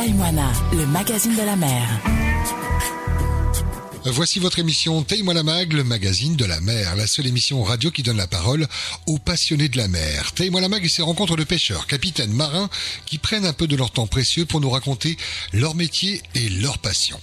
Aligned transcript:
Taïwana, 0.00 0.50
le 0.72 0.86
magazine 0.86 1.36
de 1.36 1.42
la 1.42 1.56
mer. 1.56 1.86
Voici 4.06 4.38
votre 4.38 4.58
émission 4.58 5.02
Taille-moi 5.02 5.42
mag, 5.42 5.74
le 5.74 5.84
magazine 5.84 6.36
de 6.36 6.46
la 6.46 6.58
mer, 6.62 6.96
la 6.96 7.06
seule 7.06 7.26
émission 7.26 7.62
radio 7.62 7.90
qui 7.90 8.02
donne 8.02 8.16
la 8.16 8.26
parole 8.26 8.66
aux 9.06 9.18
passionnés 9.18 9.68
de 9.68 9.76
la 9.76 9.88
mer. 9.88 10.32
Taille-moi 10.32 10.66
mag 10.68 10.82
et 10.82 10.88
ses 10.88 11.02
rencontres 11.02 11.36
de 11.36 11.44
pêcheurs, 11.44 11.86
capitaines, 11.86 12.32
marins, 12.32 12.70
qui 13.04 13.18
prennent 13.18 13.44
un 13.44 13.52
peu 13.52 13.66
de 13.66 13.76
leur 13.76 13.90
temps 13.90 14.06
précieux 14.06 14.46
pour 14.46 14.62
nous 14.62 14.70
raconter 14.70 15.18
leur 15.52 15.74
métier 15.74 16.22
et 16.34 16.48
leur 16.48 16.78
passion. 16.78 17.20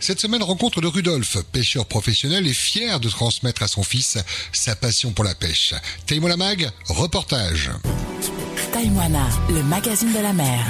Cette 0.00 0.20
semaine, 0.22 0.42
rencontre 0.42 0.80
de 0.80 0.86
Rudolf, 0.86 1.36
pêcheur 1.52 1.84
professionnel 1.84 2.46
et 2.46 2.54
fier 2.54 3.00
de 3.00 3.10
transmettre 3.10 3.62
à 3.62 3.68
son 3.68 3.82
fils 3.82 4.16
sa 4.50 4.76
passion 4.76 5.12
pour 5.12 5.26
la 5.26 5.34
pêche. 5.34 5.74
Taille-moi 6.06 6.34
mag, 6.38 6.70
reportage. 6.86 7.70
Taïwana, 8.76 9.24
le 9.48 9.62
magazine 9.62 10.12
de 10.12 10.20
la 10.22 10.34
mer. 10.34 10.60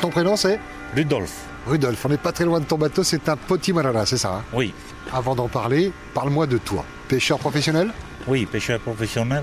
Ton 0.00 0.08
prénom 0.08 0.36
c'est 0.36 0.60
Rudolf, 0.94 1.32
Rudolf. 1.66 2.04
On 2.04 2.08
n'est 2.08 2.18
pas 2.18 2.30
très 2.30 2.44
loin 2.44 2.60
de 2.60 2.66
ton 2.66 2.78
bateau, 2.78 3.02
c'est 3.02 3.28
un 3.28 3.36
Potimarara, 3.36 4.06
c'est 4.06 4.16
ça 4.16 4.32
hein? 4.32 4.44
Oui. 4.52 4.72
Avant 5.12 5.34
d'en 5.34 5.48
parler, 5.48 5.92
parle-moi 6.14 6.46
de 6.46 6.56
toi. 6.58 6.84
Pêcheur 7.08 7.40
professionnel? 7.40 7.90
Oui, 8.28 8.46
pêcheur 8.46 8.78
professionnel. 8.78 9.42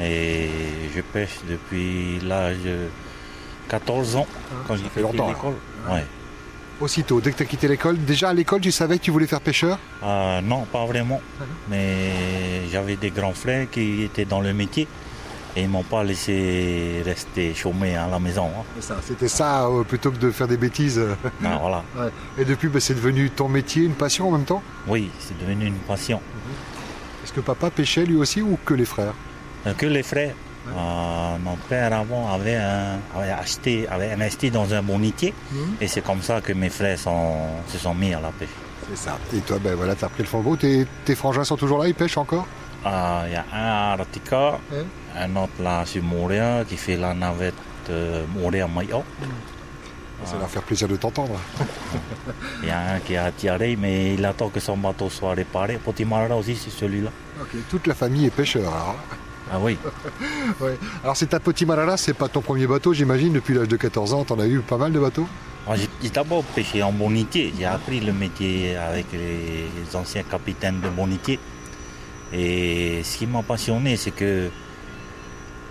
Et 0.00 0.48
je 0.96 1.02
pêche 1.02 1.40
depuis 1.46 2.18
l'âge 2.20 2.60
de 2.64 2.88
14 3.68 4.16
ans, 4.16 4.26
quand 4.66 4.76
j'ai 4.76 4.84
fait 4.84 4.88
fait 4.88 5.02
longtemps, 5.02 5.28
l'école. 5.28 5.56
Ouais. 5.90 6.06
Aussitôt, 6.82 7.20
dès 7.20 7.30
que 7.30 7.36
tu 7.36 7.42
as 7.44 7.46
quitté 7.46 7.68
l'école, 7.68 7.96
déjà 8.04 8.30
à 8.30 8.34
l'école, 8.34 8.60
tu 8.60 8.72
savais 8.72 8.98
que 8.98 9.04
tu 9.04 9.12
voulais 9.12 9.28
faire 9.28 9.40
pêcheur? 9.40 9.78
Euh, 10.02 10.40
non, 10.40 10.62
pas 10.64 10.84
vraiment. 10.84 11.20
Mais 11.70 12.10
j'avais 12.72 12.96
des 12.96 13.10
grands 13.10 13.34
frères 13.34 13.70
qui 13.70 14.02
étaient 14.02 14.24
dans 14.24 14.40
le 14.40 14.52
métier. 14.52 14.88
Et 15.54 15.62
ils 15.62 15.68
m'ont 15.68 15.84
pas 15.84 16.02
laissé 16.02 17.02
rester 17.04 17.54
chômé 17.54 17.94
à 17.94 18.08
la 18.08 18.18
maison. 18.18 18.46
hein. 18.46 18.80
C'était 19.02 19.28
ça, 19.28 19.66
euh, 19.66 19.84
plutôt 19.84 20.10
que 20.10 20.16
de 20.16 20.30
faire 20.32 20.48
des 20.48 20.56
bêtises. 20.56 21.00
Ah, 21.44 21.58
voilà. 21.60 21.84
Et 22.38 22.44
depuis, 22.44 22.68
bah, 22.68 22.80
c'est 22.80 22.94
devenu 22.94 23.30
ton 23.30 23.48
métier, 23.48 23.84
une 23.84 23.92
passion 23.94 24.28
en 24.28 24.32
même 24.32 24.44
temps? 24.46 24.62
Oui, 24.88 25.08
c'est 25.20 25.38
devenu 25.38 25.66
une 25.66 25.74
passion. 25.86 26.20
Est-ce 27.22 27.32
que 27.32 27.40
papa 27.40 27.70
pêchait 27.70 28.04
lui 28.06 28.16
aussi 28.16 28.42
ou 28.42 28.58
que 28.64 28.74
les 28.74 28.86
frères? 28.86 29.14
Euh, 29.68 29.74
Que 29.74 29.86
les 29.86 30.02
frères. 30.02 30.34
Euh, 30.68 31.36
mon 31.42 31.56
père 31.68 31.92
avant 31.92 32.32
avait, 32.32 32.56
un- 32.56 32.98
avait 33.16 33.30
acheté, 33.32 33.86
avait 33.88 34.12
investi 34.12 34.50
dans 34.50 34.72
un 34.72 34.82
bonitier. 34.82 35.34
Et 35.80 35.88
c'est 35.88 36.02
comme 36.02 36.22
ça 36.22 36.40
que 36.40 36.52
mes 36.52 36.68
frères 36.70 36.98
sont- 36.98 37.48
se 37.68 37.78
sont 37.78 37.94
mis 37.94 38.14
à 38.14 38.20
la 38.20 38.30
pêche. 38.30 38.48
C'est 38.88 38.96
ça. 39.08 39.18
Et 39.34 39.38
toi, 39.40 39.58
ben 39.62 39.74
voilà, 39.74 39.94
t'as 39.94 40.08
pris 40.08 40.22
le 40.22 40.28
flambeau. 40.28 40.56
Tes, 40.56 40.86
tes 41.04 41.14
frangins 41.14 41.44
sont 41.44 41.56
toujours 41.56 41.78
là, 41.80 41.88
ils 41.88 41.94
pêchent 41.94 42.16
encore? 42.18 42.46
Ah, 42.84 43.22
Il 43.26 43.32
y 43.32 43.36
a 43.36 43.44
un 43.52 43.92
à 43.92 43.96
Ratika, 43.96 44.58
un 45.18 45.36
autre 45.36 45.52
là 45.60 45.84
sur 45.86 46.02
Montréal 46.02 46.64
qui 46.68 46.76
fait 46.76 46.96
la 46.96 47.14
navette 47.14 47.54
euh, 47.90 48.24
Montréal-Mayo. 48.34 49.02
Ça 50.24 50.34
va 50.34 50.40
leur 50.40 50.50
faire 50.50 50.62
plaisir 50.62 50.86
de 50.86 50.94
t'entendre. 50.96 51.34
Il 52.62 52.68
y 52.68 52.70
a 52.70 52.94
un 52.94 52.98
qui 53.00 53.14
est 53.14 53.16
à 53.16 53.32
Tiaré, 53.32 53.76
mais 53.76 54.14
il 54.14 54.24
attend 54.24 54.48
que 54.50 54.60
son 54.60 54.76
bateau 54.76 55.10
soit 55.10 55.34
réparé. 55.34 55.78
Potimarara 55.84 56.36
aussi, 56.36 56.54
c'est 56.54 56.70
celui-là. 56.70 57.10
Toute 57.68 57.88
la 57.88 57.94
famille 57.94 58.26
est 58.26 58.30
pêcheur. 58.30 58.62
Alors, 58.72 58.96
Ah 59.54 59.58
oui, 59.60 59.76
ouais. 60.60 60.78
alors 61.04 61.14
c'est 61.16 61.26
ta 61.26 61.38
Petit 61.38 61.66
Marara, 61.66 61.96
c'est 61.98 62.14
pas 62.14 62.28
ton 62.28 62.40
premier 62.40 62.66
bateau, 62.66 62.94
j'imagine. 62.94 63.34
Depuis 63.34 63.52
l'âge 63.54 63.68
de 63.68 63.76
14 63.76 64.14
ans, 64.14 64.24
t'en 64.24 64.38
as 64.38 64.46
eu 64.46 64.60
pas 64.60 64.78
mal 64.78 64.92
de 64.92 64.98
bateaux? 64.98 65.28
Moi, 65.66 65.76
j'ai 66.02 66.08
d'abord 66.10 66.42
pêché 66.42 66.82
en 66.82 66.90
bonitier. 66.92 67.52
J'ai 67.56 67.66
appris 67.66 68.00
le 68.00 68.12
métier 68.14 68.76
avec 68.76 69.06
les 69.12 69.68
anciens 69.94 70.22
capitaines 70.22 70.80
de 70.80 70.88
bonitier. 70.88 71.38
Et 72.32 73.02
ce 73.04 73.18
qui 73.18 73.26
m'a 73.26 73.42
passionné, 73.42 73.96
c'est 73.96 74.10
que 74.12 74.50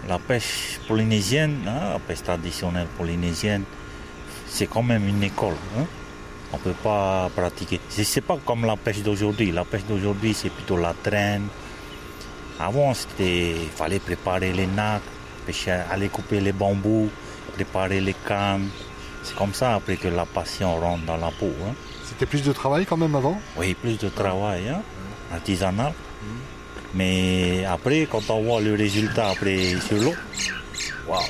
la 0.07 0.19
pêche 0.19 0.79
polynésienne, 0.87 1.57
hein, 1.67 1.93
la 1.93 1.99
pêche 1.99 2.21
traditionnelle 2.23 2.87
polynésienne, 2.97 3.63
c'est 4.47 4.67
quand 4.67 4.83
même 4.83 5.07
une 5.07 5.23
école. 5.23 5.55
hein. 5.77 5.85
On 6.53 6.57
ne 6.57 6.61
peut 6.61 6.73
pas 6.83 7.29
pratiquer. 7.35 7.79
C'est 7.89 8.03
c'est 8.03 8.21
pas 8.21 8.37
comme 8.45 8.65
la 8.65 8.75
pêche 8.77 9.01
d'aujourd'hui. 9.01 9.51
La 9.51 9.65
pêche 9.65 9.85
d'aujourd'hui, 9.85 10.33
c'est 10.35 10.49
plutôt 10.51 10.77
la 10.77 10.93
traîne. 10.93 11.47
Avant, 12.61 12.93
c'était, 12.93 13.51
il 13.63 13.69
fallait 13.69 13.99
préparer 13.99 14.53
les 14.53 14.67
nacs, 14.67 15.01
aller 15.91 16.09
couper 16.09 16.39
les 16.39 16.51
bambous, 16.51 17.09
préparer 17.55 17.99
les 18.01 18.13
cannes. 18.27 18.69
C'est 19.23 19.35
comme 19.35 19.53
ça 19.53 19.75
après 19.75 19.97
que 19.97 20.07
la 20.07 20.25
passion 20.25 20.79
rentre 20.79 21.03
dans 21.05 21.17
la 21.17 21.31
peau. 21.31 21.51
hein. 21.65 21.73
C'était 22.05 22.25
plus 22.25 22.43
de 22.43 22.53
travail 22.53 22.85
quand 22.85 22.97
même 22.97 23.15
avant? 23.15 23.39
Oui, 23.57 23.73
plus 23.73 23.97
de 23.97 24.09
travail, 24.09 24.69
hein, 24.69 24.81
artisanal. 25.33 25.93
Mais 26.93 27.63
après, 27.65 28.07
quand 28.11 28.29
on 28.29 28.43
voit 28.43 28.61
le 28.61 28.75
résultat 28.75 29.29
après 29.29 29.75
sur 29.87 29.97
l'eau, 29.97 30.13
waouh, 31.07 31.21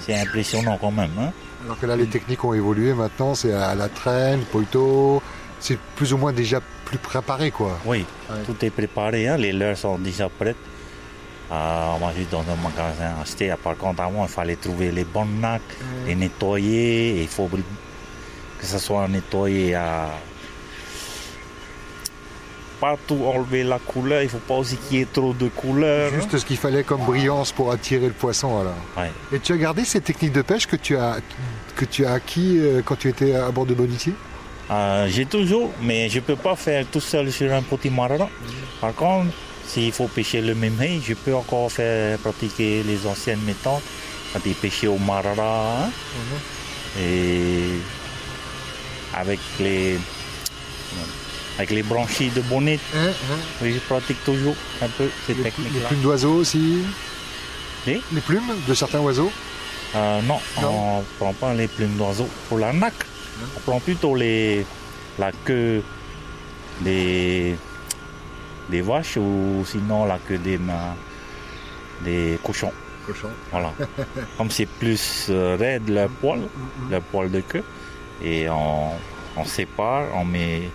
c'est 0.00 0.18
impressionnant 0.18 0.78
quand 0.80 0.90
même. 0.90 1.10
hein. 1.18 1.32
Alors 1.64 1.78
que 1.78 1.86
là, 1.86 1.96
les 1.96 2.06
techniques 2.06 2.42
ont 2.44 2.54
évolué 2.54 2.94
maintenant, 2.94 3.34
c'est 3.34 3.52
à 3.52 3.74
la 3.74 3.88
traîne, 3.88 4.40
poito. 4.50 5.22
C'est 5.60 5.78
plus 5.96 6.12
ou 6.12 6.16
moins 6.16 6.32
déjà 6.32 6.60
plus 6.84 6.98
préparé, 6.98 7.50
quoi. 7.50 7.78
Oui, 7.84 8.04
Ouais. 8.30 8.36
tout 8.46 8.56
est 8.64 8.70
préparé, 8.70 9.28
hein, 9.28 9.36
les 9.36 9.52
leurres 9.52 9.76
sont 9.76 9.98
déjà 9.98 10.28
prêtes. 10.28 10.56
Euh, 11.52 11.86
on 11.96 11.98
va 12.06 12.14
juste 12.14 12.30
dans 12.30 12.40
un 12.42 12.56
magasin 12.62 13.12
acheter. 13.20 13.52
Par 13.62 13.76
contre, 13.76 14.00
avant, 14.02 14.24
il 14.24 14.28
fallait 14.30 14.56
trouver 14.56 14.90
les 14.92 15.04
bonnes 15.04 15.40
nacs, 15.40 15.60
les 16.06 16.14
nettoyer. 16.14 17.18
et 17.18 17.22
Il 17.22 17.28
faut 17.28 17.48
que 18.58 18.66
ça 18.66 18.78
soit 18.78 19.06
nettoyé 19.08 19.74
à. 19.74 20.10
Pas 22.80 22.96
tout 23.06 23.20
enlever 23.26 23.62
la 23.62 23.78
couleur, 23.78 24.22
il 24.22 24.24
ne 24.24 24.30
faut 24.30 24.38
pas 24.38 24.54
aussi 24.54 24.76
qu'il 24.78 24.98
y 24.98 25.00
ait 25.02 25.06
trop 25.12 25.34
de 25.34 25.48
couleur. 25.48 26.10
hein. 26.10 26.16
Juste 26.16 26.38
ce 26.38 26.46
qu'il 26.46 26.56
fallait 26.56 26.82
comme 26.82 27.02
brillance 27.02 27.52
pour 27.52 27.70
attirer 27.72 28.06
le 28.06 28.12
poisson, 28.14 28.58
alors. 28.58 28.72
Ouais. 28.96 29.10
Et 29.32 29.38
tu 29.38 29.52
as 29.52 29.58
gardé 29.58 29.84
ces 29.84 30.00
techniques 30.00 30.32
de 30.32 30.40
pêche 30.40 30.66
que 30.66 30.76
tu 30.76 30.96
as, 30.96 31.18
que 31.76 31.84
tu 31.84 32.06
as 32.06 32.12
acquis 32.14 32.58
euh, 32.58 32.80
quand 32.82 32.96
tu 32.96 33.08
étais 33.08 33.34
à 33.34 33.50
bord 33.50 33.66
de 33.66 33.74
Bonitier 33.74 34.14
Euh, 34.70 35.08
J'ai 35.08 35.26
toujours, 35.26 35.70
mais 35.82 36.08
je 36.08 36.16
ne 36.16 36.24
peux 36.24 36.36
pas 36.36 36.54
faire 36.56 36.84
tout 36.92 37.00
seul 37.00 37.32
sur 37.32 37.52
un 37.52 37.62
petit 37.62 37.90
marara. 37.90 38.28
Par 38.80 38.94
contre, 38.94 39.32
s'il 39.66 39.92
faut 39.92 40.06
pêcher 40.08 40.40
le 40.40 40.54
même 40.54 40.76
je 41.06 41.14
peux 41.14 41.34
encore 41.34 41.70
faire 41.70 42.18
pratiquer 42.18 42.82
les 42.84 43.06
anciennes 43.06 43.40
méthodes. 43.44 43.80
Il 44.46 44.54
pêchait 44.54 44.86
au 44.86 44.96
marara, 44.98 45.86
hein, 45.86 45.90
et 47.00 47.80
avec 49.12 49.40
les, 49.58 49.98
avec 51.58 51.70
les 51.70 51.82
branchies 51.82 52.30
de 52.30 52.40
bonnet, 52.42 52.78
oui, 53.60 53.74
je 53.74 53.80
pratique 53.80 54.22
toujours 54.24 54.54
un 54.82 54.86
peu 54.88 55.10
ces 55.26 55.34
les, 55.34 55.38
les 55.38 55.50
techniques-là. 55.50 55.88
plumes 55.88 56.00
d'oiseaux 56.02 56.34
aussi? 56.34 56.78
Les 57.88 58.00
Les 58.12 58.20
plumes 58.20 58.52
de 58.68 58.74
certains 58.74 59.00
oiseaux? 59.00 59.32
Euh, 59.96 60.20
non, 60.22 60.38
Non. 60.62 60.68
on 60.70 60.98
ne 61.00 61.04
prend 61.18 61.32
pas 61.32 61.52
les 61.54 61.66
plumes 61.66 61.96
d'oiseau. 61.96 62.28
Pour 62.48 62.58
la 62.60 62.72
nac, 62.72 62.94
on 63.56 63.60
prend 63.60 63.80
plutôt 63.80 64.14
les, 64.14 64.64
la 65.18 65.32
queue 65.44 65.82
des, 66.80 67.56
des 68.68 68.80
vaches 68.80 69.16
ou 69.16 69.64
sinon 69.66 70.04
la 70.04 70.18
queue 70.18 70.38
des, 70.38 70.58
des 72.04 72.38
cochons. 72.42 72.72
Cochon. 73.06 73.28
Voilà. 73.50 73.72
Comme 74.38 74.50
c'est 74.50 74.66
plus 74.66 75.26
euh, 75.30 75.56
raide 75.58 75.88
le 75.88 76.08
poil, 76.08 76.40
le 76.90 77.00
poil 77.00 77.30
de 77.30 77.40
queue, 77.40 77.64
et 78.22 78.48
on, 78.50 78.90
on 79.36 79.44
sépare, 79.44 80.04
on 80.14 80.24
met. 80.24 80.70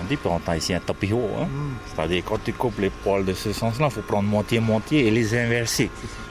On 0.00 0.04
dit 0.04 0.16
on 0.24 0.40
a 0.48 0.56
ici 0.56 0.72
un 0.72 0.78
tapis 0.80 1.12
haut. 1.12 1.28
hein. 1.40 1.48
C'est-à-dire 1.86 2.22
quand 2.24 2.38
tu 2.44 2.52
coupes 2.52 2.78
les 2.78 2.90
poils 2.90 3.24
de 3.24 3.34
ce 3.34 3.52
sens-là, 3.52 3.88
il 3.90 3.92
faut 3.94 4.00
prendre 4.02 4.28
moitié-moitié 4.28 5.08
et 5.08 5.10
les 5.10 5.34
inverser 5.36 5.90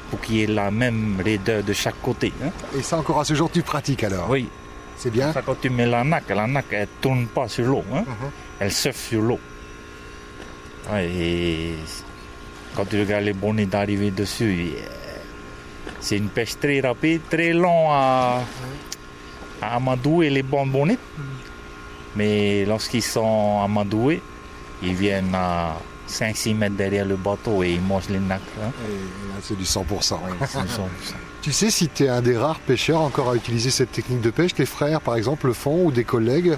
pour 0.10 0.22
qu'il 0.22 0.36
y 0.38 0.44
ait 0.44 0.48
la 0.48 0.72
même 0.72 1.18
raideur 1.24 1.62
de 1.64 1.74
chaque 1.74 2.02
côté. 2.02 2.32
hein. 2.42 2.48
Et 2.78 2.82
ça, 2.82 2.98
encore 2.98 3.20
à 3.20 3.26
ce 3.26 3.34
jour, 3.34 3.52
tu 3.52 3.62
pratiques 3.64 4.06
alors? 4.06 4.30
Oui, 4.30 4.48
C'est 4.98 5.12
bien 5.12 5.32
ça, 5.32 5.42
quand 5.44 5.60
tu 5.62 5.70
mets 5.70 5.86
la 5.86 6.04
nac, 6.04 6.24
la 6.30 6.48
nac, 6.48 6.66
elle 6.72 6.88
tourne 7.02 7.28
pas 7.28 7.48
sur 7.48 7.66
l'eau. 7.66 7.84
hein. 7.94 8.04
Mhm. 8.08 8.30
Elle 8.60 8.72
surfe 8.72 8.98
sur 9.10 9.22
l'eau. 9.22 9.40
Ouais, 10.92 11.08
et 11.10 11.76
quand 12.76 12.86
tu 12.86 13.00
regardes 13.00 13.24
les 13.26 13.34
bonnets 13.34 13.66
d'arriver 13.68 14.10
dessus, 14.12 14.70
c'est 16.00 16.18
une 16.18 16.30
pêche 16.30 16.58
très 16.60 16.80
rapide, 16.80 17.22
très 17.30 17.54
long 17.54 17.92
à, 17.92 18.42
à 19.62 19.76
amadouer 19.76 20.30
les 20.30 20.44
bons 20.44 20.66
bonnets. 20.66 20.98
Mais 22.16 22.66
lorsqu'ils 22.66 23.04
sont 23.04 23.62
amadoués, 23.64 24.22
ils 24.82 24.96
viennent 24.96 25.36
à 25.36 25.76
5-6 26.08 26.56
mètres 26.56 26.76
derrière 26.76 27.06
le 27.06 27.16
bateau 27.18 27.62
et 27.64 27.72
ils 27.74 27.82
mangent 27.82 28.10
les 28.10 28.20
nacs. 28.20 28.42
hein. 28.64 28.72
Et 28.90 28.94
là, 29.30 29.36
C'est 29.42 29.58
du 29.58 29.66
100%. 29.66 30.16
Ouais, 30.24 30.32
ils 30.42 30.48
sont- 30.48 30.90
Tu 31.42 31.52
sais 31.54 31.70
si 31.70 31.88
tu 31.88 32.04
es 32.06 32.10
un 32.10 32.22
des 32.22 32.36
rares 32.38 32.60
pêcheurs 32.60 33.00
encore 33.02 33.30
à 33.30 33.36
utiliser 33.36 33.70
cette 33.72 33.92
technique 33.92 34.22
de 34.22 34.32
pêche? 34.32 34.54
Tes 34.54 34.66
frères, 34.66 35.00
par 35.02 35.16
exemple, 35.16 35.48
le 35.48 35.54
font 35.54 35.86
ou 35.86 35.92
des 35.92 36.04
collègues? 36.04 36.58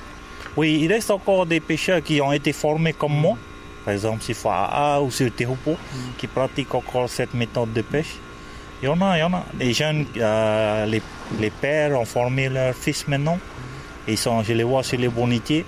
Oui, 0.57 0.79
il 0.81 0.91
reste 0.91 1.11
encore 1.11 1.45
des 1.45 1.59
pêcheurs 1.59 2.01
qui 2.01 2.21
ont 2.21 2.31
été 2.31 2.53
formés 2.53 2.93
comme 2.93 3.13
moi, 3.13 3.37
par 3.85 3.93
exemple 3.93 4.23
sur 4.23 4.35
Fa'a 4.35 4.99
ou 5.01 5.11
sur 5.11 5.33
Tehupo, 5.33 5.75
qui 6.17 6.25
pratiquent 6.27 6.73
encore 6.73 7.07
cette 7.07 7.33
méthode 7.35 7.71
de 7.73 7.81
pêche. 7.81 8.15
Il 8.81 8.85
y 8.85 8.87
en 8.89 8.99
a, 9.01 9.17
il 9.17 9.19
y 9.19 9.23
en 9.23 9.33
a. 9.33 9.43
Les 9.59 9.73
jeunes, 9.73 10.05
euh, 10.17 10.85
les, 10.85 11.01
les 11.39 11.49
pères 11.51 11.99
ont 11.99 12.05
formé 12.05 12.49
leurs 12.49 12.73
fils 12.73 13.07
maintenant. 13.07 13.37
Ils 14.07 14.17
sont, 14.17 14.41
je 14.41 14.53
les 14.53 14.63
vois 14.63 14.81
sur 14.83 14.97
les 14.97 15.09
bonitiers. 15.09 15.65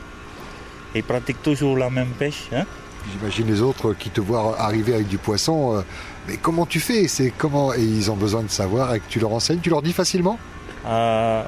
Ils 0.95 1.03
pratiquent 1.03 1.43
toujours 1.43 1.77
la 1.77 1.89
même 1.89 2.09
pêche. 2.17 2.47
hein. 2.53 2.65
J'imagine 3.11 3.47
les 3.47 3.61
autres 3.61 3.93
qui 3.93 4.09
te 4.09 4.21
voient 4.21 4.59
arriver 4.59 4.93
avec 4.93 5.07
du 5.07 5.17
poisson. 5.17 5.77
euh, 5.77 5.81
mais 6.27 6.37
comment 6.37 6.65
tu 6.65 6.79
fais? 6.79 7.07
C'est 7.07 7.31
comment? 7.35 7.73
Et 7.73 7.81
ils 7.81 8.11
ont 8.11 8.15
besoin 8.15 8.43
de 8.43 8.49
savoir 8.49 8.93
et 8.93 8.99
que 8.99 9.09
tu 9.09 9.19
leur 9.19 9.33
enseignes? 9.33 9.59
Tu 9.59 9.69
leur 9.69 9.81
dis 9.81 9.93
facilement? 9.93 10.37
Euh, 10.85 11.43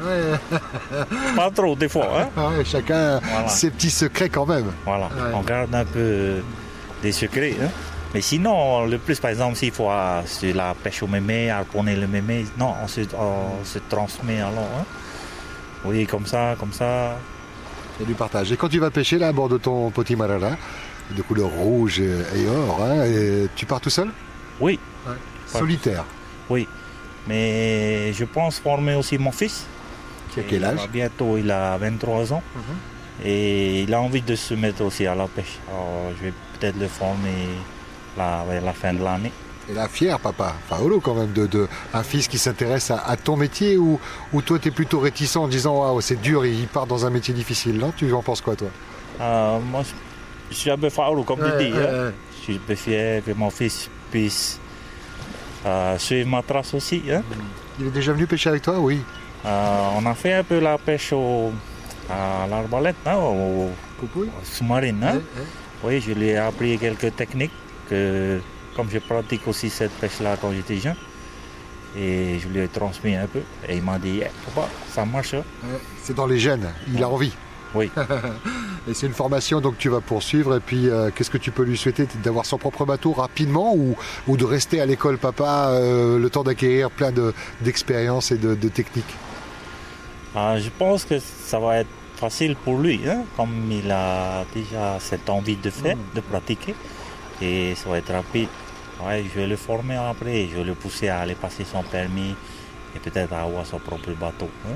pas 1.36 1.50
trop 1.50 1.74
des 1.76 1.88
fois. 1.88 2.06
Hein? 2.22 2.28
Ah 2.36 2.48
ouais, 2.48 2.64
Chacun 2.64 3.20
Voilà. 3.20 3.48
ses 3.48 3.70
petits 3.70 3.90
secrets 3.90 4.28
quand 4.28 4.46
même. 4.46 4.66
Voilà, 4.84 5.06
Ouais. 5.06 5.32
on 5.34 5.40
garde 5.42 5.74
un 5.74 5.84
peu 5.84 6.42
des 7.02 7.12
secrets. 7.12 7.56
hein. 7.62 7.68
Mais 8.14 8.20
sinon, 8.20 8.86
le 8.86 8.98
plus, 8.98 9.20
par 9.20 9.30
exemple, 9.30 9.56
s'il 9.56 9.70
faut 9.72 9.90
euh, 9.90 10.22
sur 10.26 10.54
la 10.54 10.74
pêche 10.74 11.02
au 11.02 11.06
mémé, 11.06 11.48
harponner 11.50 11.94
le 11.96 12.08
mémé, 12.08 12.44
non, 12.58 12.74
on 12.82 12.88
se, 12.88 13.02
on 13.16 13.64
se 13.64 13.78
transmet 13.88 14.38
alors. 14.40 14.68
hein. 14.80 14.84
Oui, 15.84 16.06
comme 16.06 16.26
ça, 16.26 16.56
comme 16.58 16.72
ça. 16.72 17.16
Et 18.00 18.04
du 18.04 18.14
partage. 18.14 18.50
Et 18.52 18.56
quand 18.56 18.68
tu 18.68 18.78
vas 18.78 18.90
pêcher 18.90 19.18
là 19.18 19.28
à 19.28 19.32
bord 19.32 19.48
de 19.48 19.58
ton 19.58 19.90
petit 19.90 20.16
marara, 20.16 20.52
de 21.16 21.22
couleur 21.22 21.48
rouge 21.48 22.00
et 22.00 22.16
et 22.36 22.46
or, 22.48 22.82
hein, 22.82 23.04
et 23.04 23.48
tu 23.56 23.66
pars 23.66 23.80
tout 23.80 23.90
seul? 23.90 24.08
Oui, 24.60 24.78
Solitaire? 25.46 26.04
oui. 26.48 26.66
Mais 27.28 28.12
je 28.14 28.24
pense 28.24 28.58
former 28.58 28.94
aussi 28.94 29.18
mon 29.18 29.30
fils. 29.32 29.66
Qui 30.32 30.40
a 30.40 30.42
quel 30.44 30.64
âge? 30.64 30.88
Bientôt, 30.90 31.36
il 31.36 31.50
a 31.50 31.76
23 31.76 32.32
ans. 32.32 32.42
Et 33.22 33.82
il 33.82 33.92
a 33.92 34.00
envie 34.00 34.22
de 34.22 34.34
se 34.34 34.54
mettre 34.54 34.82
aussi 34.82 35.06
à 35.06 35.14
la 35.14 35.26
pêche. 35.26 35.58
Alors, 35.68 36.12
je 36.18 36.26
vais 36.26 36.32
peut-être 36.58 36.78
le 36.80 36.88
former 36.88 37.48
là, 38.16 38.42
vers 38.48 38.62
la 38.64 38.72
fin 38.72 38.94
de 38.94 39.02
l'année. 39.04 39.32
Et 39.70 39.74
là, 39.74 39.86
fier, 39.88 40.18
papa, 40.18 40.54
Paolo, 40.68 40.98
quand 41.00 41.14
même, 41.14 41.32
de, 41.32 41.46
de 41.46 41.68
un 41.94 42.02
fils 42.02 42.26
qui 42.26 42.38
s'intéresse 42.38 42.90
à, 42.90 42.98
à 43.06 43.16
ton 43.16 43.36
métier 43.36 43.76
ou, 43.76 44.00
ou 44.32 44.42
toi, 44.42 44.58
tu 44.58 44.68
es 44.68 44.70
plutôt 44.72 44.98
réticent 44.98 45.36
en 45.36 45.46
disant 45.46 45.78
Waouh, 45.78 46.00
c'est 46.00 46.20
dur, 46.20 46.44
il 46.44 46.66
part 46.66 46.86
dans 46.86 47.06
un 47.06 47.10
métier 47.10 47.32
difficile. 47.32 47.78
Non 47.78 47.92
Tu 47.96 48.12
en 48.12 48.22
penses 48.22 48.40
quoi, 48.40 48.56
toi? 48.56 48.68
Euh, 49.20 49.58
moi, 49.60 49.82
je, 50.50 50.56
suis 50.56 50.70
un 50.70 50.78
peu 50.78 50.90
farouche, 50.90 51.24
comme 51.24 51.38
tu 51.38 51.64
dis. 51.64 51.72
hein. 51.78 52.12
Je 52.38 52.42
suis 52.42 52.54
un 52.56 52.60
peu 52.66 52.74
fier 52.74 53.22
que 53.24 53.32
mon 53.32 53.50
fils 53.50 53.88
puisse 54.10 54.58
euh, 55.66 55.96
suivre 55.98 56.28
ma 56.28 56.42
trace 56.42 56.74
aussi. 56.74 57.02
hein. 57.10 57.22
Il 57.78 57.86
est 57.86 57.90
déjà 57.90 58.12
venu 58.12 58.26
pêcher 58.26 58.48
avec 58.50 58.62
toi? 58.62 58.74
Oui. 58.80 59.00
Euh, 59.46 59.88
on 59.96 60.04
a 60.06 60.14
fait 60.14 60.34
un 60.34 60.42
peu 60.44 60.58
la 60.58 60.78
pêche 60.78 61.12
au, 61.12 61.52
à 62.10 62.46
l'arbalète, 62.48 62.96
hein, 63.06 63.16
au 63.16 63.70
sous-marine. 64.42 65.02
hein. 65.04 65.20
Oui, 65.84 66.00
je 66.00 66.12
lui 66.12 66.28
ai 66.30 66.36
appris 66.38 66.76
quelques 66.78 67.14
techniques 67.14 67.52
que, 67.88 68.40
comme 68.76 68.88
je 68.90 68.98
pratique 68.98 69.46
aussi 69.48 69.70
cette 69.70 69.92
pêche-là 69.92 70.36
quand 70.40 70.52
j'étais 70.52 70.76
jeune, 70.78 70.96
et 71.96 72.38
je 72.38 72.48
lui 72.48 72.60
ai 72.60 72.68
transmis 72.68 73.14
un 73.16 73.26
peu. 73.26 73.40
Et 73.68 73.76
il 73.76 73.82
m'a 73.82 73.98
dit, 73.98 74.20
Eh, 74.22 74.30
papa, 74.54 74.68
ça 74.92 75.04
marche. 75.04 75.34
hein. 75.34 75.42
C'est 76.02 76.14
dans 76.14 76.26
les 76.26 76.38
gènes, 76.38 76.68
il 76.94 77.02
a 77.02 77.08
envie. 77.08 77.32
Oui. 77.74 77.90
Et 78.88 78.94
c'est 78.94 79.06
une 79.06 79.12
formation 79.12 79.60
donc 79.60 79.76
tu 79.78 79.88
vas 79.90 80.00
poursuivre. 80.00 80.56
Et 80.56 80.60
puis, 80.60 80.88
euh, 80.88 81.10
qu'est-ce 81.14 81.30
que 81.30 81.38
tu 81.38 81.52
peux 81.52 81.62
lui 81.62 81.76
souhaiter 81.76 82.08
D'avoir 82.24 82.44
son 82.46 82.58
propre 82.58 82.84
bateau 82.84 83.12
rapidement 83.12 83.74
ou, 83.76 83.94
ou 84.26 84.36
de 84.36 84.44
rester 84.44 84.80
à 84.80 84.86
l'école, 84.86 85.18
papa, 85.18 85.68
euh, 85.70 86.18
le 86.18 86.30
temps 86.30 86.42
d'acquérir 86.42 86.90
plein 86.90 87.12
de- 87.12 87.32
d'expériences 87.60 88.32
et 88.32 88.38
de, 88.38 88.54
de 88.56 88.68
techniques? 88.68 89.14
Ah, 90.34 90.58
je 90.58 90.68
pense 90.78 91.04
que 91.04 91.18
ça 91.20 91.60
va 91.60 91.78
être 91.80 91.88
facile 92.16 92.56
pour 92.56 92.78
lui, 92.78 93.00
hein, 93.08 93.22
comme 93.36 93.70
il 93.70 93.88
a 93.90 94.44
déjà 94.54 94.98
cette 94.98 95.28
envie 95.30 95.56
de 95.56 95.70
faire, 95.70 95.96
de 96.14 96.20
pratiquer. 96.20 96.74
Et 97.42 97.74
ça 97.74 97.88
va 97.88 97.98
être 97.98 98.12
rapide. 98.12 98.48
Ouais, 99.04 99.24
je 99.32 99.40
vais 99.40 99.46
le 99.46 99.56
former 99.56 99.96
après, 99.96 100.48
je 100.52 100.56
vais 100.58 100.64
le 100.64 100.74
pousser 100.74 101.08
à 101.08 101.20
aller 101.20 101.34
passer 101.34 101.64
son 101.64 101.82
permis 101.82 102.34
et 102.94 102.98
peut-être 102.98 103.32
à 103.32 103.42
avoir 103.42 103.64
son 103.64 103.78
propre 103.78 104.10
bateau. 104.12 104.48
hein. 104.66 104.74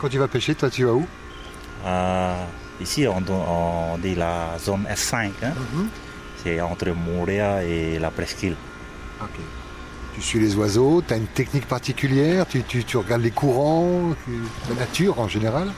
Quand 0.00 0.08
tu 0.08 0.18
vas 0.18 0.26
pêcher, 0.26 0.54
toi, 0.56 0.68
tu 0.68 0.84
vas 0.84 0.92
où? 0.94 1.06
Ah, 1.86 2.38
ici, 2.80 3.06
on, 3.06 3.20
dit 3.98 4.16
la 4.16 4.58
zone 4.58 4.84
F5. 4.90 5.30
hein. 5.44 5.52
C'est 6.42 6.60
entre 6.60 6.90
Montréal 6.90 7.64
et 7.64 7.98
la 8.00 8.10
presqu'île. 8.10 8.56
Tu 10.14 10.20
suis 10.20 10.40
les 10.40 10.56
oiseaux, 10.56 11.02
tu 11.06 11.14
as 11.14 11.16
une 11.16 11.26
technique 11.28 11.66
particulière, 11.66 12.46
tu, 12.46 12.62
tu- 12.64 12.84
tu 12.84 12.96
regardes 12.98 13.22
les 13.22 13.30
courants, 13.30 14.10
la 14.68 14.74
nature 14.74 15.18
en 15.20 15.28
général? 15.28 15.72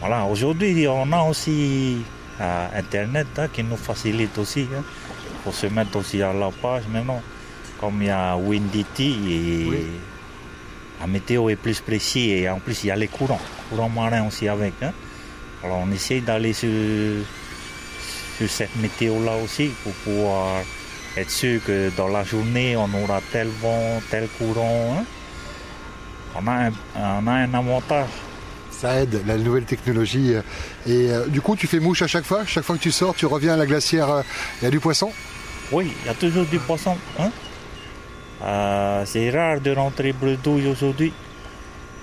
Voilà, 0.00 0.24
aujourd'hui, 0.26 0.86
on 0.86 1.10
a 1.12 1.22
aussi 1.22 2.02
euh, 2.40 2.66
Internet 2.76 3.26
hein, 3.38 3.48
qui 3.52 3.64
nous 3.64 3.76
facilite 3.76 4.36
aussi 4.38 4.68
hein, 4.76 4.82
pour 5.42 5.54
se 5.54 5.66
mettre 5.66 5.96
aussi 5.98 6.22
à 6.22 6.32
la 6.32 6.50
page 6.50 6.84
maintenant. 6.92 7.22
Comme 7.80 8.02
il 8.02 8.08
y 8.08 8.10
a 8.10 8.36
Windity 8.36 9.16
et 9.32 9.66
Oui. 9.68 9.86
la 11.00 11.06
météo 11.06 11.48
est 11.48 11.56
plus 11.56 11.80
précis 11.80 12.30
et 12.30 12.48
en 12.48 12.58
plus 12.60 12.84
il 12.84 12.88
y 12.88 12.90
a 12.90 12.96
les 12.96 13.08
courants, 13.08 13.40
courants 13.70 13.88
marins 13.88 14.26
aussi 14.26 14.48
avec. 14.48 14.74
hein. 14.82 14.92
Alors 15.64 15.78
on 15.86 15.90
essaie 15.90 16.20
d'aller 16.20 16.52
sur, 16.52 16.68
sur 18.38 18.48
cette 18.50 18.76
météo-là 18.76 19.32
aussi 19.42 19.70
pour 19.82 19.92
pouvoir 20.04 20.62
être 21.16 21.30
sûr 21.30 21.62
que 21.64 21.90
dans 21.96 22.08
la 22.08 22.22
journée 22.24 22.76
on 22.76 22.88
aura 23.02 23.20
tel 23.32 23.48
vent, 23.62 24.00
tel 24.10 24.28
courant. 24.38 24.96
hein. 24.98 25.04
On, 26.36 26.46
a 26.46 26.66
un, 26.68 26.72
on 26.94 27.26
a 27.26 27.32
un 27.32 27.54
avantage. 27.54 28.08
Ça 28.70 29.00
aide, 29.02 29.22
la 29.26 29.36
nouvelle 29.36 29.64
technologie. 29.64 30.34
euh, 30.34 30.42
Et 30.86 31.10
euh, 31.10 31.26
du 31.26 31.40
coup, 31.42 31.54
tu 31.56 31.66
fais 31.66 31.80
mouche 31.80 32.00
à 32.02 32.06
chaque 32.06 32.24
fois? 32.24 32.46
Chaque 32.46 32.64
fois 32.64 32.76
que 32.76 32.80
tu 32.82 32.92
sors, 32.92 33.14
tu 33.14 33.26
reviens 33.26 33.54
à 33.54 33.56
la 33.56 33.66
glacière, 33.66 34.08
euh, 34.08 34.22
il 34.60 34.64
y 34.64 34.68
a 34.68 34.70
du 34.70 34.80
poisson? 34.80 35.12
Oui, 35.72 35.92
il 36.02 36.06
y 36.06 36.08
a 36.10 36.14
toujours 36.14 36.44
du 36.46 36.58
poisson. 36.58 36.96
hein. 37.18 37.30
Euh, 38.42 39.02
c'est 39.06 39.30
rare 39.30 39.60
de 39.60 39.72
rentrer 39.72 40.12
bredouille 40.12 40.66
aujourd'hui. 40.68 41.12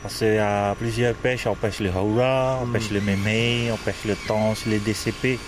Parce 0.03 0.19
qu'il 0.19 0.35
y 0.35 0.37
a 0.37 0.75
plusieurs 0.75 1.15
pêches. 1.15 1.47
On 1.47 1.55
pêche 1.55 1.79
le 1.79 1.89
haura, 1.89 2.59
on 2.63 2.67
pêche 2.67 2.91
le 2.91 3.01
mémé, 3.01 3.69
on 3.73 3.77
pêche 3.77 4.05
le 4.05 4.15
tanche, 4.15 4.65
les 4.67 4.79
DCP. 4.79 5.39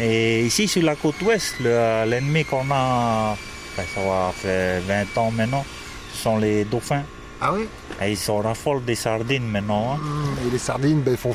Et 0.00 0.44
ici, 0.46 0.66
sur 0.66 0.82
la 0.82 0.96
côte 0.96 1.20
ouest, 1.22 1.56
le- 1.60 2.04
l'ennemi 2.08 2.44
qu'on 2.44 2.64
a, 2.70 3.36
ben, 3.76 3.84
ça 3.94 4.00
va 4.00 4.32
faire 4.34 4.80
20 4.88 5.18
ans 5.20 5.30
maintenant, 5.30 5.64
ce 6.12 6.22
sont 6.22 6.38
les 6.38 6.64
dauphins. 6.64 7.02
Ah 7.44 7.52
oui 7.52 7.66
Et 8.00 8.12
ils 8.12 8.16
s'en 8.16 8.38
raffolent 8.40 8.84
des 8.84 8.94
sardines 8.94 9.48
maintenant. 9.48 9.94
hein. 9.94 10.00
Et 10.46 10.50
les 10.50 10.58
sardines 10.58 11.00
ben, 11.00 11.16
font 11.16 11.34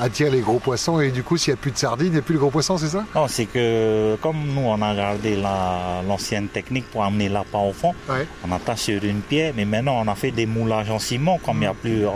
attirent 0.00 0.30
les 0.32 0.40
gros 0.40 0.58
poissons. 0.58 0.98
Et 1.00 1.10
du 1.10 1.22
coup, 1.22 1.36
s'il 1.36 1.52
n'y 1.52 1.58
a 1.58 1.60
plus 1.60 1.72
de 1.72 1.76
sardines, 1.76 2.06
il 2.06 2.12
n'y 2.12 2.18
a 2.18 2.22
plus 2.22 2.34
de 2.36 2.38
gros 2.38 2.50
poissons, 2.50 2.78
c'est 2.78 2.88
ça? 2.88 3.04
Non, 3.14 3.28
c'est 3.28 3.44
que 3.44 4.16
comme 4.22 4.38
nous, 4.54 4.62
on 4.62 4.80
a 4.80 4.94
gardé 4.94 5.36
la- 5.36 6.00
l'ancienne 6.08 6.48
technique 6.48 6.86
pour 6.90 7.04
amener 7.04 7.28
l'appât 7.28 7.58
au 7.58 7.72
fond, 7.74 7.94
Ouais. 8.08 8.26
On 8.48 8.52
attache 8.52 8.80
sur 8.80 9.04
une 9.04 9.20
pierre, 9.20 9.52
mais 9.54 9.64
maintenant 9.66 10.00
on 10.02 10.08
a 10.08 10.14
fait 10.14 10.30
des 10.30 10.46
moulages 10.46 10.90
en 10.90 10.98
ciment, 10.98 11.38
comme 11.44 11.62
il 11.62 11.66
a 11.66 11.74
plus, 11.74 12.06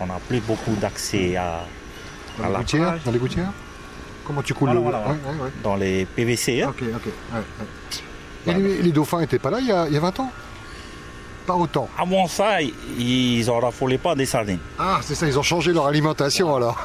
on 0.00 0.06
n'a 0.06 0.20
plus 0.28 0.40
beaucoup 0.40 0.74
d'accès 0.80 1.34
à, 1.36 1.64
Dans 2.38 2.44
à 2.44 2.48
la 2.50 2.58
gouttières 2.60 2.82
plage. 2.90 3.00
Dans 3.04 3.10
les 3.12 3.18
gouttières? 3.18 3.52
Comment 4.24 4.42
tu 4.42 4.54
coules 4.54 4.68
Voilà, 4.70 4.80
le 4.80 4.84
voilà, 4.84 4.98
voilà. 5.04 5.14
Ouais, 5.32 5.36
ouais, 5.40 5.44
ouais. 5.46 5.50
dans 5.64 5.74
les 5.74 6.04
PVC. 6.04 6.62
hein. 6.62 6.68
Ok, 6.70 6.84
ok. 6.94 7.12
Et 8.46 8.54
les, 8.54 8.82
les 8.82 8.92
dauphins 8.92 9.18
n'étaient 9.20 9.38
pas 9.40 9.50
là 9.50 9.58
il 9.60 9.66
y, 9.66 9.72
a, 9.72 9.86
il 9.88 9.94
y 9.94 9.96
a 9.96 10.00
20 10.00 10.20
ans? 10.20 10.30
Pas 11.48 11.54
autant. 11.54 11.88
Avant 11.98 12.26
ça, 12.28 12.60
ils 12.60 13.44
n'en 13.46 13.58
raffolaient 13.58 13.96
pas 13.96 14.14
des 14.14 14.26
sardines. 14.26 14.58
Ah, 14.78 14.98
c'est 15.02 15.14
ça, 15.14 15.26
ils 15.26 15.38
ont 15.38 15.42
changé 15.42 15.72
leur 15.72 15.86
alimentation 15.86 16.54
alors. 16.54 16.78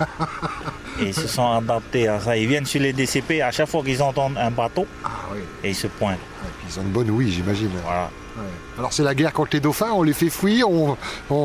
Et 1.02 1.08
ils 1.08 1.14
se 1.14 1.28
sont 1.28 1.52
adaptés 1.52 2.08
à 2.08 2.20
ça. 2.22 2.38
Ils 2.38 2.48
viennent 2.48 2.66
sur 2.66 2.80
les 2.82 2.94
DCP, 2.94 3.42
à 3.42 3.52
chaque 3.52 3.68
fois 3.68 3.84
qu'ils 3.84 4.02
entendent 4.02 4.38
un 4.38 4.52
bateau, 4.52 4.88
Ah 5.04 5.10
oui. 5.34 5.40
et 5.66 5.72
ils 5.72 5.76
se 5.76 5.88
pointent. 5.88 6.18
Puis 6.60 6.68
ils 6.74 6.80
ont 6.80 6.84
une 6.84 6.92
bonne 6.92 7.10
ouïe, 7.12 7.30
j'imagine. 7.30 7.72
Voilà. 7.84 8.10
Ouais. 8.38 8.44
Alors 8.78 8.94
c'est 8.94 9.04
la 9.04 9.14
guerre 9.14 9.34
contre 9.34 9.50
les 9.54 9.60
dauphins, 9.60 9.92
on 9.92 10.02
les 10.02 10.14
fait 10.14 10.30
fuir, 10.30 10.70
on, 10.70 10.96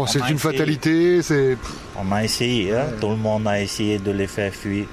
c'est 0.07 0.21
une 0.21 0.25
essayé. 0.37 0.39
fatalité, 0.39 1.21
c'est 1.23 1.59
On 1.97 2.13
a 2.13 2.23
essayé, 2.23 2.73
hein. 2.75 2.87
Tout 3.01 3.09
le 3.11 3.17
monde 3.17 3.49
a 3.49 3.61
essayé 3.61 3.99
de 3.99 4.13
les 4.13 4.29
faire 4.29 4.55
fuir, 4.55 4.87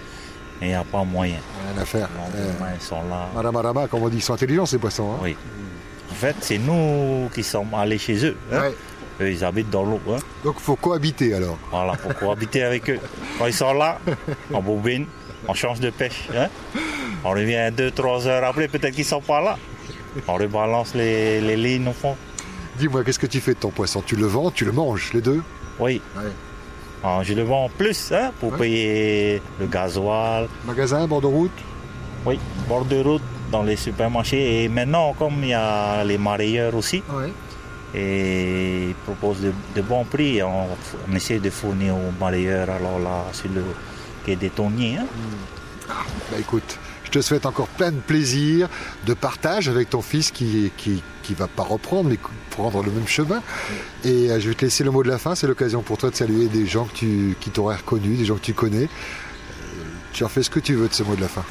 mais 0.60 0.68
il 0.68 0.70
n'y 0.72 0.76
a 0.76 0.84
pas 0.84 1.04
moyen. 1.04 1.38
rien 1.74 1.82
à 1.82 1.86
faire. 1.86 2.08
Donc, 2.08 2.42
ils 2.76 2.84
sont 2.84 3.02
là. 3.08 3.88
Comme 3.88 4.02
on 4.04 4.10
dit, 4.10 4.18
ils 4.18 4.22
sont 4.24 4.34
intelligents 4.34 4.66
ces 4.66 4.80
poissons. 4.80 5.12
hein. 5.14 5.20
Oui. 5.22 5.38
En 6.16 6.18
fait, 6.18 6.36
c'est 6.40 6.58
nous 6.58 7.30
qui 7.34 7.44
sommes 7.44 7.74
allés 7.76 7.98
chez 7.98 8.26
eux. 8.26 8.38
hein. 8.52 8.62
Ouais. 8.62 8.74
Eux, 9.22 9.32
ils 9.32 9.44
habitent 9.44 9.70
dans 9.70 9.84
l'eau. 9.84 10.00
hein. 10.10 10.18
Donc 10.44 10.60
faut 10.60 10.76
cohabiter 10.76 11.34
alors. 11.34 11.58
Voilà, 11.72 11.94
pour 11.94 12.14
cohabiter 12.16 12.64
avec 12.64 12.90
eux. 12.90 13.00
Quand 13.38 13.48
ils 13.48 13.54
sont 13.54 13.74
là, 13.74 14.00
on 14.52 14.62
bobine, 14.62 15.06
on 15.48 15.54
change 15.54 15.80
de 15.80 15.90
pêche. 15.90 16.28
hein. 16.36 16.48
On 17.24 17.32
revient 17.32 17.72
2-3 17.76 18.28
heures 18.28 18.44
après, 18.46 18.68
peut-être 18.68 18.94
qu'ils 18.96 19.06
sont 19.06 19.22
pas 19.22 19.42
là. 19.42 19.58
On 20.28 20.34
rebalance 20.36 20.96
les, 20.96 21.42
les 21.42 21.58
lignes 21.58 21.90
au 21.90 21.94
fond. 21.94 22.16
Dis-moi, 22.78 23.04
qu'est-ce 23.04 23.20
que 23.20 23.28
tu 23.28 23.40
fais 23.42 23.54
de 23.54 23.60
ton 23.60 23.70
poisson? 23.72 24.02
Tu 24.06 24.16
le 24.16 24.26
vends, 24.26 24.52
tu 24.52 24.64
le 24.66 24.72
manges, 24.72 25.12
les 25.14 25.22
deux? 25.22 25.42
Oui. 25.80 26.02
Ouais. 26.16 26.24
Ah, 27.04 27.20
je 27.24 27.34
le 27.34 27.44
vends 27.44 27.66
en 27.66 27.70
plus 27.70 28.12
hein, 28.14 28.32
pour 28.40 28.52
Ouais. 28.54 28.58
payer 28.60 29.42
le 29.60 29.68
gasoil. 29.68 30.48
Magasin, 30.66 31.06
bord 31.08 31.22
de 31.22 31.28
route? 31.28 31.52
Oui, 32.26 32.40
bord 32.68 32.86
de 32.86 33.02
route 33.02 33.22
dans 33.52 33.64
les 33.64 33.76
supermarchés. 33.76 34.64
Et 34.64 34.70
maintenant, 34.70 35.14
comme 35.14 35.44
il 35.44 35.50
y 35.50 35.54
a 35.54 36.04
les 36.04 36.18
marailleurs 36.18 36.76
aussi, 36.76 37.04
Ouais. 37.14 37.32
et 37.94 38.90
ils 38.90 38.96
proposent 38.96 39.42
de, 39.42 39.54
de 39.76 39.82
bons 39.82 40.04
prix, 40.06 40.42
on, 40.44 40.68
on 41.10 41.16
essaie 41.16 41.40
de 41.40 41.50
fournir 41.50 41.96
aux 41.96 42.12
marailleurs 42.20 42.70
alors 42.70 43.00
là, 43.00 43.26
sur 43.34 43.50
le 43.50 43.64
quai 44.26 44.36
des 44.36 44.50
Tonniers. 44.50 44.98
hein. 44.98 45.06
Bah 46.32 46.38
écoute, 46.40 46.80
je 47.04 47.12
te 47.12 47.22
souhaite 47.22 47.46
encore 47.46 47.68
plein 47.68 47.92
de 47.92 48.00
plaisir, 48.00 48.68
de 49.06 49.14
partage 49.14 49.70
avec 49.70 49.90
ton 49.92 50.02
fils 50.02 50.32
qui 50.32 50.72
qui, 50.76 51.04
qui 51.22 51.34
va 51.36 51.48
pas 51.48 51.62
reprendre, 51.64 52.10
mais 52.10 52.18
prendre 52.50 52.82
le 52.84 52.90
même 52.92 53.08
chemin. 53.08 53.42
Et 54.04 54.32
euh, 54.32 54.40
je 54.40 54.50
vais 54.50 54.56
te 54.56 54.66
laisser 54.66 54.84
le 54.84 54.90
mot 54.92 55.04
de 55.04 55.10
la 55.10 55.20
fin. 55.20 55.36
C'est 55.36 55.46
l'occasion 55.48 55.84
pour 55.84 55.98
toi 56.00 56.10
de 56.10 56.16
saluer 56.16 56.48
des 56.48 56.66
gens 56.66 56.86
que 56.86 56.96
tu, 56.96 57.38
qui 57.40 57.52
t'auraient 57.52 57.76
reconnu, 57.76 58.16
des 58.18 58.26
gens 58.26 58.36
que 58.36 58.42
tu 58.42 58.54
connais. 58.56 58.86
Euh, 58.86 59.84
tu 60.12 60.24
en 60.24 60.28
fais 60.30 60.42
ce 60.42 60.50
que 60.50 60.60
tu 60.60 60.74
veux 60.74 60.88
de 60.88 60.94
ce 60.94 61.04
mot 61.04 61.16
de 61.16 61.22
la 61.22 61.28
fin. 61.28 61.44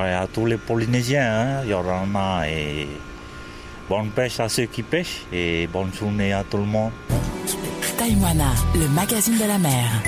À 0.00 0.26
tous 0.26 0.46
les 0.46 0.56
Polynésiens, 0.56 1.60
hein, 1.60 1.62
il 1.64 1.70
y 1.70 1.74
en 1.74 2.14
a 2.14 2.48
et 2.48 2.88
bonne 3.88 4.10
pêche 4.10 4.40
à 4.40 4.48
ceux 4.48 4.66
qui 4.66 4.82
pêchent 4.82 5.26
et 5.32 5.66
bonne 5.66 5.92
journée 5.92 6.32
à 6.32 6.42
tout 6.42 6.56
le 6.56 6.64
monde. 6.64 6.92
Taïwana, 7.98 8.54
le 8.74 8.88
magazine 8.88 9.36
de 9.38 9.44
la 9.44 9.58
mer. 9.58 10.02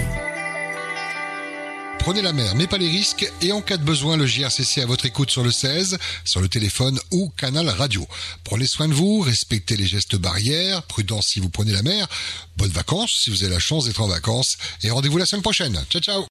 Prenez 1.98 2.22
la 2.22 2.32
mer, 2.32 2.54
mais 2.56 2.66
pas 2.66 2.78
les 2.78 2.88
risques, 2.88 3.30
et 3.42 3.52
en 3.52 3.60
cas 3.60 3.76
de 3.76 3.84
besoin, 3.84 4.16
le 4.16 4.26
JRCC 4.26 4.78
à 4.82 4.86
votre 4.86 5.06
écoute 5.06 5.30
sur 5.30 5.44
le 5.44 5.52
16, 5.52 5.98
sur 6.24 6.40
le 6.40 6.48
téléphone 6.48 6.98
ou 7.12 7.28
canal 7.36 7.68
radio. 7.68 8.04
Prenez 8.42 8.66
soin 8.66 8.88
de 8.88 8.94
vous, 8.94 9.20
respectez 9.20 9.76
les 9.76 9.86
gestes 9.86 10.16
barrières, 10.16 10.82
prudence 10.82 11.28
si 11.28 11.38
vous 11.38 11.48
prenez 11.48 11.70
la 11.70 11.82
mer, 11.82 12.08
bonnes 12.56 12.72
vacances 12.72 13.20
si 13.22 13.30
vous 13.30 13.44
avez 13.44 13.52
la 13.52 13.60
chance 13.60 13.84
d'être 13.84 14.00
en 14.00 14.08
vacances, 14.08 14.58
et 14.82 14.90
rendez-vous 14.90 15.18
la 15.18 15.26
semaine 15.26 15.42
prochaine. 15.42 15.78
Ciao 15.90 16.02
ciao 16.02 16.20